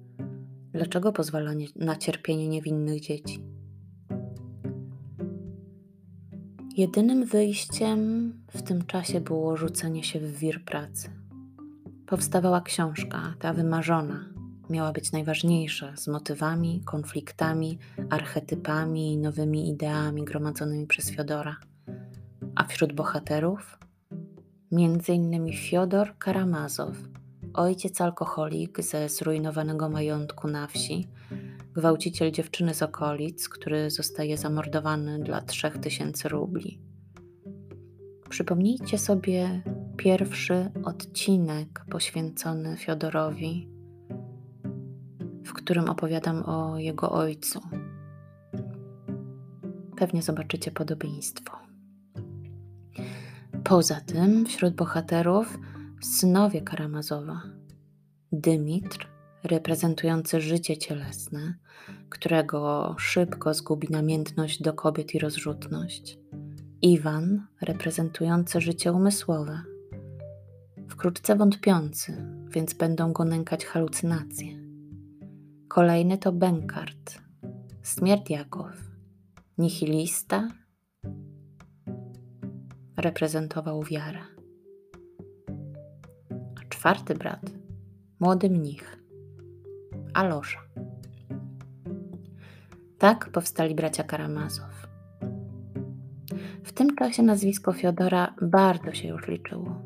dlaczego 0.72 1.12
pozwala 1.12 1.52
na 1.76 1.96
cierpienie 1.96 2.48
niewinnych 2.48 3.00
dzieci? 3.00 3.55
Jedynym 6.76 7.24
wyjściem 7.24 8.32
w 8.48 8.62
tym 8.62 8.86
czasie 8.86 9.20
było 9.20 9.56
rzucenie 9.56 10.04
się 10.04 10.20
w 10.20 10.38
wir 10.38 10.64
pracy. 10.64 11.10
Powstawała 12.06 12.60
książka, 12.60 13.34
ta 13.38 13.52
wymarzona, 13.52 14.24
miała 14.70 14.92
być 14.92 15.12
najważniejsza 15.12 15.96
z 15.96 16.08
motywami, 16.08 16.82
konfliktami, 16.84 17.78
archetypami 18.10 19.12
i 19.12 19.18
nowymi 19.18 19.70
ideami 19.70 20.24
gromadzonymi 20.24 20.86
przez 20.86 21.10
Fiodora. 21.10 21.56
A 22.54 22.64
wśród 22.64 22.92
bohaterów 22.92 23.78
innymi 25.08 25.56
Fiodor 25.56 26.18
Karamazow, 26.18 26.96
ojciec 27.54 28.00
alkoholik 28.00 28.82
ze 28.82 29.08
zrujnowanego 29.08 29.88
majątku 29.88 30.48
na 30.48 30.66
wsi, 30.66 31.08
gwałciciel 31.76 32.32
dziewczyny 32.32 32.74
z 32.74 32.82
okolic, 32.82 33.48
który 33.48 33.90
zostaje 33.90 34.36
zamordowany 34.38 35.18
dla 35.18 35.40
trzech 35.40 35.78
tysięcy 35.78 36.28
rubli. 36.28 36.80
Przypomnijcie 38.28 38.98
sobie 38.98 39.62
pierwszy 39.96 40.70
odcinek 40.84 41.84
poświęcony 41.90 42.76
Fiodorowi 42.76 43.76
w 45.46 45.52
którym 45.52 45.88
opowiadam 45.88 46.42
o 46.46 46.78
jego 46.78 47.10
ojcu. 47.10 47.60
Pewnie 49.96 50.22
zobaczycie 50.22 50.70
podobieństwo. 50.70 51.56
Poza 53.64 54.00
tym 54.00 54.46
wśród 54.46 54.74
bohaterów 54.74 55.58
synowie 56.02 56.60
Karamazowa. 56.60 57.42
Dymitr, 58.32 59.08
reprezentujący 59.46 60.40
życie 60.40 60.76
cielesne, 60.76 61.54
którego 62.08 62.94
szybko 62.98 63.54
zgubi 63.54 63.88
namiętność 63.90 64.62
do 64.62 64.72
kobiet 64.72 65.14
i 65.14 65.18
rozrzutność. 65.18 66.18
Iwan, 66.82 67.46
reprezentujący 67.60 68.60
życie 68.60 68.92
umysłowe, 68.92 69.62
wkrótce 70.88 71.36
wątpiący, 71.36 72.26
więc 72.48 72.74
będą 72.74 73.12
go 73.12 73.24
nękać 73.24 73.64
halucynacje. 73.64 74.48
Kolejny 75.68 76.18
to 76.18 76.32
Benkart, 76.32 77.18
Smierdiakow, 77.82 78.90
nihilista, 79.58 80.48
reprezentował 82.96 83.82
wiarę. 83.82 84.20
A 86.30 86.68
czwarty 86.68 87.14
brat, 87.14 87.50
młody 88.20 88.50
mnich, 88.50 89.05
Alosza. 90.16 90.58
Tak 92.98 93.30
powstali 93.30 93.74
bracia 93.74 94.02
Karamazow. 94.02 94.88
W 96.64 96.72
tym 96.72 96.96
czasie 96.96 97.22
nazwisko 97.22 97.72
Fiodora 97.72 98.34
bardzo 98.42 98.94
się 98.94 99.08
już 99.08 99.28
liczyło. 99.28 99.82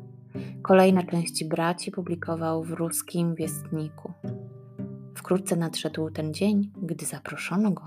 Kolejne 0.61 1.03
części 1.03 1.45
braci 1.45 1.91
publikował 1.91 2.63
w 2.63 2.71
ruskim 2.71 3.35
wiestniku. 3.35 4.13
Wkrótce 5.15 5.55
nadszedł 5.55 6.09
ten 6.09 6.33
dzień, 6.33 6.71
gdy 6.81 7.05
zaproszono 7.05 7.71
go 7.71 7.83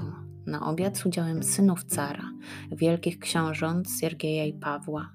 na 0.46 0.66
obiad 0.66 0.98
z 0.98 1.06
udziałem 1.06 1.42
synów 1.42 1.84
cara, 1.84 2.30
wielkich 2.72 3.18
książąt 3.18 3.90
Siergieja 4.00 4.44
i 4.44 4.52
Pawła. 4.52 5.12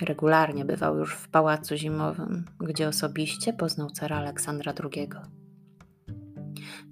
Regularnie 0.00 0.64
bywał 0.64 0.98
już 0.98 1.14
w 1.14 1.28
pałacu 1.28 1.76
zimowym, 1.76 2.44
gdzie 2.60 2.88
osobiście 2.88 3.52
poznał 3.52 3.90
cara 3.90 4.16
Aleksandra 4.16 4.72
II. 4.84 5.08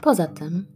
Poza 0.00 0.26
tym 0.26 0.66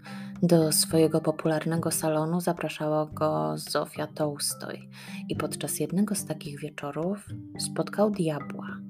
do 0.43 0.73
swojego 0.73 1.21
popularnego 1.21 1.91
salonu 1.91 2.41
zapraszała 2.41 3.07
go 3.07 3.59
Zofia 3.59 4.07
Tołstoj 4.07 4.89
i 5.29 5.37
podczas 5.37 5.81
jednego 5.81 6.15
z 6.15 6.27
takich 6.27 6.61
wieczorów 6.61 7.27
spotkał 7.59 8.11
diabła 8.11 8.81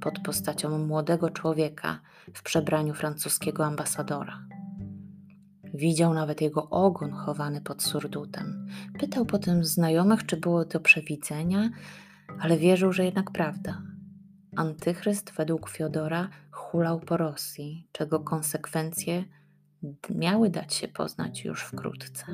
pod 0.00 0.18
postacią 0.18 0.78
młodego 0.78 1.30
człowieka 1.30 2.00
w 2.34 2.42
przebraniu 2.42 2.94
francuskiego 2.94 3.66
ambasadora. 3.66 4.46
Widział 5.74 6.14
nawet 6.14 6.40
jego 6.40 6.70
ogon 6.70 7.12
chowany 7.12 7.60
pod 7.60 7.82
surdutem. 7.82 8.66
Pytał 8.98 9.26
potem 9.26 9.64
znajomych, 9.64 10.26
czy 10.26 10.36
było 10.36 10.64
to 10.64 10.80
przewidzenia, 10.80 11.70
ale 12.40 12.56
wierzył, 12.58 12.92
że 12.92 13.04
jednak 13.04 13.30
prawda. 13.30 13.82
Antychryst 14.56 15.32
według 15.36 15.70
Fiodora 15.70 16.28
hulał 16.50 17.00
po 17.00 17.16
Rosji, 17.16 17.88
czego 17.92 18.20
konsekwencje 18.20 19.24
miały 20.10 20.50
dać 20.50 20.74
się 20.74 20.88
poznać 20.88 21.44
już 21.44 21.62
wkrótce. 21.62 22.24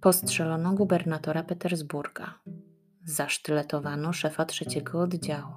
Postrzelono 0.00 0.74
gubernatora 0.74 1.42
Petersburga, 1.42 2.38
zasztyletowano 3.04 4.12
szefa 4.12 4.44
trzeciego 4.44 5.00
oddziału 5.00 5.52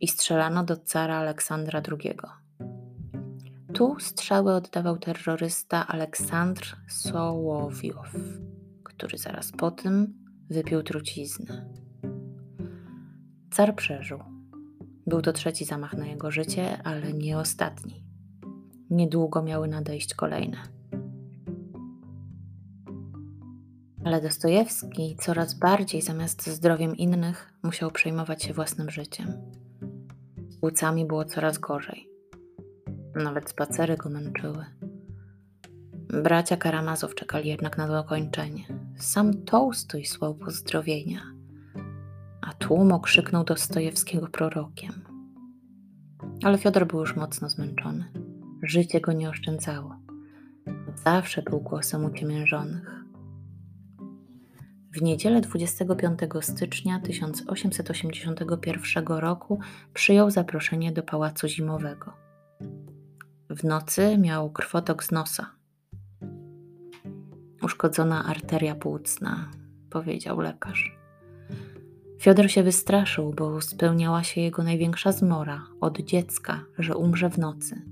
i 0.00 0.08
strzelano 0.08 0.64
do 0.64 0.76
cara 0.76 1.16
Aleksandra 1.16 1.82
II. 1.90 2.18
Tu 3.74 3.96
strzały 4.00 4.54
oddawał 4.54 4.98
terrorysta 4.98 5.86
Aleksandr 5.86 6.76
Sołowiow, 6.88 8.12
który 8.84 9.18
zaraz 9.18 9.52
po 9.52 9.70
tym 9.70 10.14
wypił 10.50 10.82
truciznę. 10.82 11.70
Car 13.50 13.74
przeżył 13.76 14.33
był 15.06 15.22
to 15.22 15.32
trzeci 15.32 15.64
zamach 15.64 15.94
na 15.94 16.06
jego 16.06 16.30
życie, 16.30 16.82
ale 16.84 17.12
nie 17.12 17.38
ostatni. 17.38 18.04
Niedługo 18.90 19.42
miały 19.42 19.68
nadejść 19.68 20.14
kolejne. 20.14 20.56
Ale 24.04 24.20
Dostojewski 24.20 25.16
coraz 25.20 25.54
bardziej 25.54 26.02
zamiast 26.02 26.46
zdrowiem 26.46 26.96
innych 26.96 27.52
musiał 27.62 27.90
przejmować 27.90 28.42
się 28.42 28.54
własnym 28.54 28.90
życiem. 28.90 29.32
Z 30.48 30.56
płucami 30.56 31.04
było 31.04 31.24
coraz 31.24 31.58
gorzej. 31.58 32.08
Nawet 33.14 33.50
spacery 33.50 33.96
go 33.96 34.10
męczyły. 34.10 34.64
Bracia 36.22 36.56
Karamazow 36.56 37.14
czekali 37.14 37.48
jednak 37.48 37.78
na 37.78 37.88
dokończenie. 37.88 38.64
Sam 38.98 39.44
Tołstój 39.44 40.04
słał 40.04 40.34
pozdrowienia– 40.34 41.20
tłum 42.58 42.92
okrzyknął 42.92 43.44
Dostojewskiego 43.44 44.28
prorokiem. 44.28 44.92
Ale 46.42 46.58
Fiodor 46.58 46.86
był 46.86 47.00
już 47.00 47.16
mocno 47.16 47.48
zmęczony. 47.48 48.04
Życie 48.62 49.00
go 49.00 49.12
nie 49.12 49.28
oszczędzało. 49.28 49.96
Zawsze 51.04 51.42
był 51.42 51.60
głosem 51.60 52.04
uciemiężonych. 52.04 53.04
W 54.92 55.02
niedzielę 55.02 55.40
25 55.40 56.20
stycznia 56.40 57.00
1881 57.00 59.06
roku 59.06 59.60
przyjął 59.94 60.30
zaproszenie 60.30 60.92
do 60.92 61.02
pałacu 61.02 61.48
zimowego. 61.48 62.12
W 63.50 63.64
nocy 63.64 64.18
miał 64.18 64.50
krwotok 64.50 65.04
z 65.04 65.12
nosa. 65.12 65.50
Uszkodzona 67.62 68.24
arteria 68.24 68.74
płucna, 68.74 69.50
powiedział 69.90 70.40
lekarz. 70.40 71.03
Fiodor 72.20 72.50
się 72.50 72.62
wystraszył, 72.62 73.32
bo 73.32 73.60
spełniała 73.60 74.24
się 74.24 74.40
jego 74.40 74.62
największa 74.62 75.12
zmora 75.12 75.66
od 75.80 76.00
dziecka, 76.00 76.64
że 76.78 76.96
umrze 76.96 77.30
w 77.30 77.38
nocy, 77.38 77.82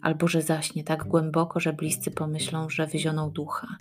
albo 0.00 0.28
że 0.28 0.42
zaśnie 0.42 0.84
tak 0.84 1.04
głęboko, 1.04 1.60
że 1.60 1.72
bliscy 1.72 2.10
pomyślą, 2.10 2.70
że 2.70 2.86
wyzionął 2.86 3.30
ducha. 3.30 3.76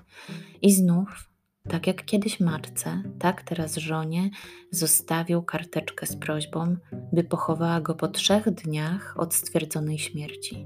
I 0.61 0.71
znów, 0.71 1.29
tak 1.69 1.87
jak 1.87 2.05
kiedyś 2.05 2.39
matce, 2.39 3.03
tak 3.19 3.41
teraz 3.41 3.77
żonie, 3.77 4.29
zostawił 4.71 5.43
karteczkę 5.43 6.05
z 6.05 6.15
prośbą, 6.15 6.75
by 7.13 7.23
pochowała 7.23 7.81
go 7.81 7.95
po 7.95 8.07
trzech 8.07 8.49
dniach 8.49 9.13
od 9.17 9.33
stwierdzonej 9.33 9.99
śmierci. 9.99 10.65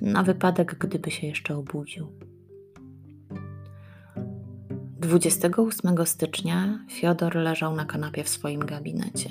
Na 0.00 0.22
wypadek, 0.22 0.74
gdyby 0.78 1.10
się 1.10 1.26
jeszcze 1.26 1.56
obudził. 1.56 2.12
28 5.04 6.06
stycznia 6.06 6.78
Fiodor 6.90 7.36
leżał 7.36 7.74
na 7.74 7.84
kanapie 7.84 8.24
w 8.24 8.28
swoim 8.28 8.60
gabinecie. 8.60 9.30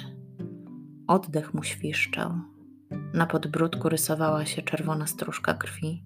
Oddech 1.07 1.53
mu 1.53 1.63
świszczał. 1.63 2.31
Na 3.13 3.25
podbródku 3.27 3.89
rysowała 3.89 4.45
się 4.45 4.62
czerwona 4.62 5.07
stróżka 5.07 5.53
krwi. 5.53 6.03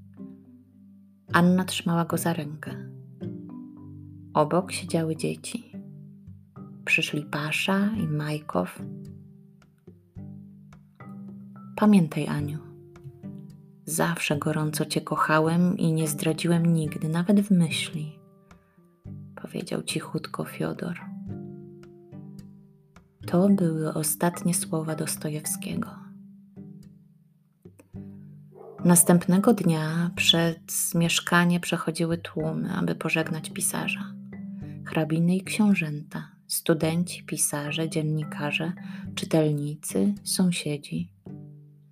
Anna 1.33 1.65
trzymała 1.65 2.05
go 2.05 2.17
za 2.17 2.33
rękę. 2.33 2.89
Obok 4.33 4.71
siedziały 4.71 5.15
dzieci. 5.15 5.71
Przyszli 6.85 7.23
Pasza 7.23 7.89
i 7.97 8.07
Majkow. 8.07 8.81
Pamiętaj, 11.75 12.27
Aniu, 12.27 12.59
zawsze 13.85 14.37
gorąco 14.37 14.85
Cię 14.85 15.01
kochałem 15.01 15.77
i 15.77 15.93
nie 15.93 16.07
zdradziłem 16.07 16.73
nigdy, 16.73 17.09
nawet 17.09 17.41
w 17.41 17.51
myśli 17.51 18.17
powiedział 19.47 19.83
cichutko 19.83 20.45
Fiodor. 20.45 20.99
To 23.27 23.49
były 23.49 23.93
ostatnie 23.93 24.53
słowa 24.53 24.95
Dostojewskiego. 24.95 25.89
Następnego 28.85 29.53
dnia 29.53 30.11
przed 30.15 30.59
mieszkanie 30.95 31.59
przechodziły 31.59 32.17
tłumy, 32.17 32.73
aby 32.73 32.95
pożegnać 32.95 33.49
pisarza. 33.49 34.13
Hrabiny 34.85 35.35
i 35.35 35.43
książęta, 35.43 36.31
studenci, 36.47 37.23
pisarze, 37.23 37.89
dziennikarze, 37.89 38.73
czytelnicy, 39.15 40.13
sąsiedzi, 40.23 41.11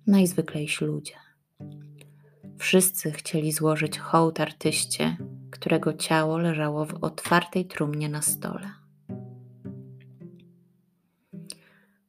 najzwyklejsi 0.06 0.84
ludzie. 0.84 1.14
Wszyscy 2.58 3.12
chcieli 3.12 3.52
złożyć 3.52 3.98
hołd 3.98 4.40
artyście, 4.40 5.16
którego 5.58 5.92
ciało 5.94 6.38
leżało 6.38 6.86
w 6.86 6.94
otwartej 7.04 7.66
trumnie 7.66 8.08
na 8.08 8.22
stole. 8.22 8.70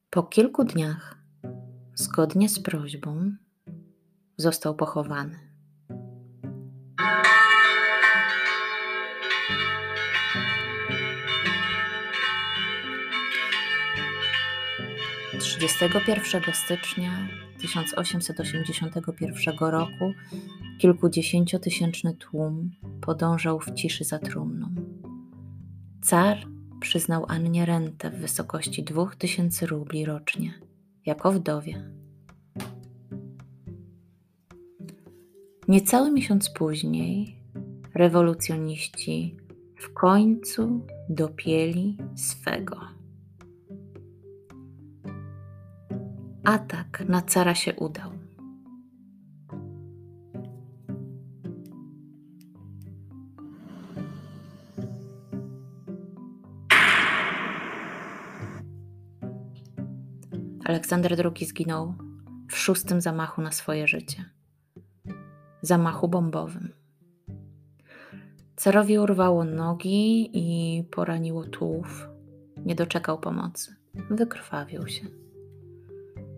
Po 0.09 0.23
kilku 0.23 0.63
dniach, 0.63 1.17
zgodnie 1.95 2.49
z 2.49 2.59
prośbą, 2.59 3.31
został 4.37 4.75
pochowany. 4.75 5.47
31 15.39 16.53
stycznia 16.53 17.27
1881 17.61 19.57
roku 19.59 20.13
kilkudziesięciotysięczny 20.77 22.13
tłum 22.13 22.71
podążał 23.01 23.59
w 23.59 23.73
ciszy 23.73 24.03
za 24.03 24.19
trumną. 24.19 24.75
Car 26.01 26.37
przyznał 26.79 27.25
Annie 27.27 27.65
rentę 27.65 28.09
w 28.11 28.19
wysokości 28.19 28.83
2000 28.83 29.65
rubli 29.65 30.05
rocznie, 30.05 30.53
jako 31.05 31.31
wdowie. 31.31 31.91
Niecały 35.67 36.11
miesiąc 36.11 36.49
później 36.49 37.35
rewolucjoniści 37.93 39.37
w 39.75 39.93
końcu 39.93 40.85
dopieli 41.09 41.97
swego. 42.15 42.79
Atak 46.43 47.03
na 47.07 47.21
cara 47.21 47.55
się 47.55 47.75
udał. 47.75 48.16
Aleksander 60.67 61.15
II 61.25 61.45
zginął 61.45 61.93
w 62.51 62.57
szóstym 62.57 63.01
zamachu 63.01 63.41
na 63.41 63.51
swoje 63.51 63.87
życie 63.87 64.25
zamachu 65.61 66.07
bombowym. 66.07 66.73
Carowi 68.55 68.99
urwało 68.99 69.43
nogi 69.43 70.29
i 70.33 70.83
poraniło 70.83 71.43
tułów. 71.43 72.09
Nie 72.65 72.75
doczekał 72.75 73.19
pomocy. 73.19 73.75
Wykrwawił 74.09 74.87
się. 74.87 75.05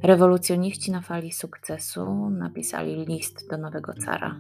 Rewolucjoniści 0.04 0.92
na 0.92 1.02
fali 1.02 1.32
sukcesu 1.32 2.30
napisali 2.30 3.06
list 3.06 3.50
do 3.50 3.58
nowego 3.58 3.94
cara, 3.94 4.40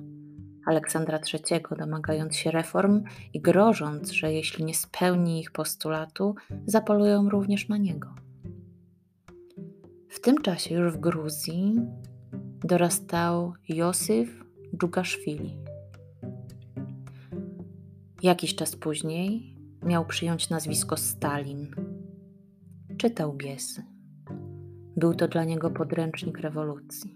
Aleksandra 0.66 1.20
III, 1.34 1.62
domagając 1.78 2.36
się 2.36 2.52
reform 2.52 3.04
i 3.34 3.42
grożąc, 3.42 4.12
że 4.12 4.34
jeśli 4.34 4.66
nie 4.66 4.74
spełni 4.74 5.40
ich 5.40 5.52
postulatu, 5.52 6.36
zapolują 6.66 7.30
również 7.30 7.70
na 7.70 7.78
niego. 7.78 8.29
Tym 10.30 10.42
czasie 10.42 10.76
już 10.76 10.94
w 10.94 11.00
Gruzji 11.00 11.76
dorastał 12.64 13.54
Józef 13.70 14.28
Dżugaszwili. 14.78 15.58
Jakiś 18.24 18.56
czas 18.56 18.76
później 18.76 19.56
miał 19.84 20.06
przyjąć 20.06 20.50
nazwisko 20.50 20.98
Stalin. 20.98 21.68
Czytał 22.98 23.34
Biesy. 23.34 23.84
Był 24.98 25.14
to 25.14 25.28
dla 25.28 25.44
niego 25.44 25.70
podręcznik 25.70 26.38
rewolucji. 26.38 27.16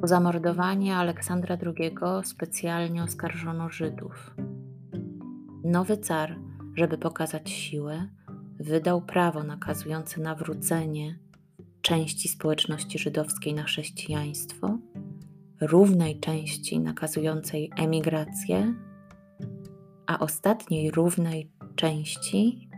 Po 0.00 0.06
zamordowaniu 0.06 0.94
Aleksandra 0.94 1.58
II 1.66 1.94
specjalnie 2.24 3.02
oskarżono 3.02 3.70
Żydów. 3.70 4.34
Nowy 5.64 5.96
car, 5.96 6.38
żeby 6.74 6.98
pokazać 6.98 7.50
siłę, 7.50 8.08
wydał 8.62 9.02
prawo 9.02 9.42
nakazujące 9.42 10.20
nawrócenie 10.20 11.18
części 11.82 12.28
społeczności 12.28 12.98
żydowskiej 12.98 13.54
na 13.54 13.62
chrześcijaństwo, 13.62 14.78
równej 15.60 16.20
części 16.20 16.80
nakazującej 16.80 17.70
emigrację, 17.76 18.74
a 20.06 20.18
ostatniej 20.18 20.90
równej 20.90 21.50
części 21.76 22.68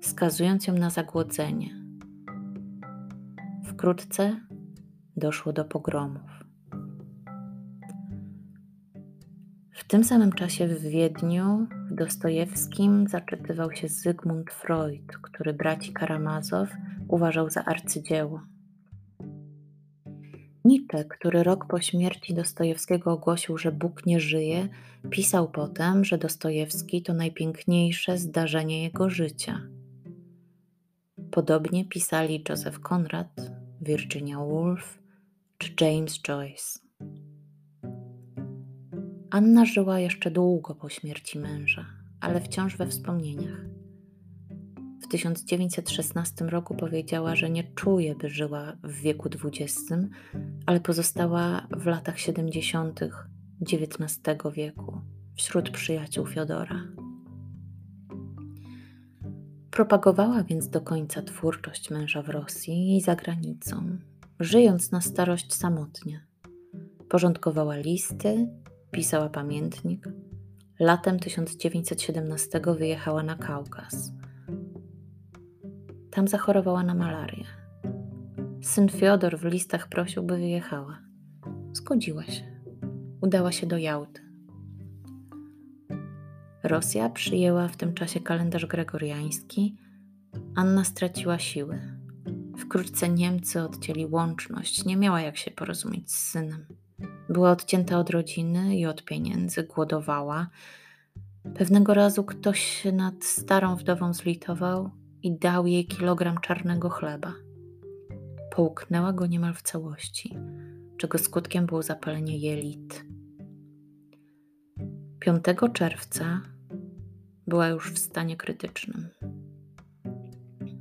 skazując 0.00 0.66
ją 0.66 0.74
na 0.74 0.90
zagłodzenie. 0.90 1.84
Wkrótce 3.64 4.40
doszło 5.16 5.52
do 5.52 5.64
pogromów. 5.64 6.43
Tym 9.94 10.04
samym 10.04 10.32
czasie 10.32 10.68
w 10.68 10.82
Wiedniu 10.82 11.66
w 11.90 11.94
Dostojewskim 11.94 13.08
zaczytywał 13.08 13.72
się 13.72 13.88
Zygmunt 13.88 14.50
Freud, 14.50 15.16
który 15.22 15.52
braci 15.52 15.92
Karamazow 15.92 16.68
uważał 17.08 17.50
za 17.50 17.64
arcydzieło. 17.64 18.40
Nietzsche, 20.64 21.04
który 21.04 21.42
rok 21.42 21.66
po 21.68 21.80
śmierci 21.80 22.34
Dostojewskiego 22.34 23.12
ogłosił, 23.12 23.58
że 23.58 23.72
Bóg 23.72 24.06
nie 24.06 24.20
żyje, 24.20 24.68
pisał 25.10 25.50
potem, 25.50 26.04
że 26.04 26.18
Dostojewski 26.18 27.02
to 27.02 27.14
najpiękniejsze 27.14 28.18
zdarzenie 28.18 28.82
jego 28.82 29.10
życia. 29.10 29.60
Podobnie 31.30 31.84
pisali 31.84 32.44
Joseph 32.48 32.80
Conrad, 32.92 33.50
Virginia 33.80 34.38
Woolf 34.38 34.98
czy 35.58 35.74
James 35.80 36.20
Joyce. 36.22 36.83
Anna 39.34 39.64
żyła 39.64 39.98
jeszcze 39.98 40.30
długo 40.30 40.74
po 40.74 40.88
śmierci 40.88 41.38
męża, 41.38 41.86
ale 42.20 42.40
wciąż 42.40 42.76
we 42.76 42.86
wspomnieniach. 42.86 43.60
W 45.02 45.08
1916 45.08 46.44
roku 46.44 46.74
powiedziała, 46.74 47.36
że 47.36 47.50
nie 47.50 47.64
czuje, 47.64 48.14
by 48.14 48.28
żyła 48.28 48.72
w 48.82 48.92
wieku 48.92 49.28
XX, 49.44 49.92
ale 50.66 50.80
pozostała 50.80 51.66
w 51.70 51.86
latach 51.86 52.18
70. 52.18 53.00
XIX 53.72 54.38
wieku 54.54 55.00
wśród 55.36 55.70
przyjaciół 55.70 56.26
Fiodora. 56.26 56.82
Propagowała 59.70 60.42
więc 60.44 60.68
do 60.68 60.80
końca 60.80 61.22
twórczość 61.22 61.90
męża 61.90 62.22
w 62.22 62.28
Rosji 62.28 62.96
i 62.96 63.00
za 63.00 63.16
granicą, 63.16 63.98
żyjąc 64.40 64.90
na 64.90 65.00
starość 65.00 65.54
samotnie. 65.54 66.26
Porządkowała 67.08 67.76
listy, 67.76 68.48
pisała 68.94 69.28
pamiętnik. 69.28 70.08
Latem 70.80 71.18
1917 71.18 72.60
wyjechała 72.78 73.22
na 73.22 73.36
Kaukaz 73.36 74.12
tam 76.14 76.28
zachorowała 76.28 76.82
na 76.82 76.94
malarię. 76.94 77.44
Syn 78.62 78.88
Fiodor 78.88 79.38
w 79.38 79.44
listach 79.44 79.88
prosił, 79.88 80.22
by 80.22 80.36
wyjechała. 80.36 80.98
Zgodziła 81.72 82.24
się. 82.24 82.42
Udała 83.20 83.52
się 83.52 83.66
do 83.66 83.78
Jałty. 83.78 84.20
Rosja 86.62 87.10
przyjęła 87.10 87.68
w 87.68 87.76
tym 87.76 87.94
czasie 87.94 88.20
kalendarz 88.20 88.66
gregoriański. 88.66 89.76
Anna 90.56 90.84
straciła 90.84 91.38
siły. 91.38 91.98
Wkrótce 92.58 93.08
Niemcy 93.08 93.60
odcięli 93.60 94.06
łączność, 94.06 94.84
nie 94.84 94.96
miała 94.96 95.20
jak 95.20 95.36
się 95.36 95.50
porozumieć 95.50 96.12
z 96.12 96.30
synem. 96.30 96.66
Była 97.28 97.50
odcięta 97.50 97.98
od 97.98 98.10
rodziny 98.10 98.76
i 98.76 98.86
od 98.86 99.04
pieniędzy, 99.04 99.62
głodowała. 99.62 100.50
Pewnego 101.54 101.94
razu 101.94 102.24
ktoś 102.24 102.60
się 102.60 102.92
nad 102.92 103.24
starą 103.24 103.76
wdową 103.76 104.12
zlitował 104.12 104.90
i 105.22 105.38
dał 105.38 105.66
jej 105.66 105.86
kilogram 105.86 106.40
czarnego 106.40 106.90
chleba. 106.90 107.32
Połknęła 108.56 109.12
go 109.12 109.26
niemal 109.26 109.54
w 109.54 109.62
całości, 109.62 110.38
czego 110.96 111.18
skutkiem 111.18 111.66
było 111.66 111.82
zapalenie 111.82 112.38
jelit. 112.38 113.04
5 115.20 115.44
czerwca 115.72 116.40
była 117.46 117.68
już 117.68 117.92
w 117.92 117.98
stanie 117.98 118.36
krytycznym. 118.36 119.08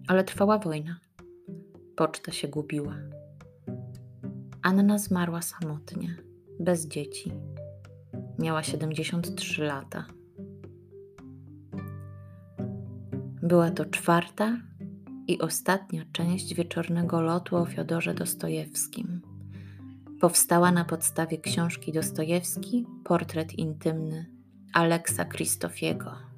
Ale 0.08 0.24
trwała 0.24 0.58
wojna. 0.58 1.00
Poczta 1.96 2.32
się 2.32 2.48
gubiła. 2.48 2.96
Anna 4.62 4.98
zmarła 4.98 5.42
samotnie, 5.42 6.16
bez 6.63 6.88
dzieci. 6.88 7.32
Miała 8.39 8.63
73 8.63 9.63
lata. 9.63 10.06
Była 13.41 13.71
to 13.71 13.86
czwarta 13.86 14.58
i 15.28 15.39
ostatnia 15.39 16.06
część 16.12 16.54
wieczornego 16.54 17.21
lotu 17.21 17.58
o 17.58 17.65
Fiodorze 17.65 18.13
Dostojewskim. 18.13 19.21
Powstała 20.21 20.71
na 20.71 20.86
podstawie 20.86 21.38
książki 21.38 21.91
Dostojewski 21.91 22.86
Portret 23.04 23.54
intymny 23.54 24.26
Aleksa 24.73 25.26
Kristofiego. 25.26 26.33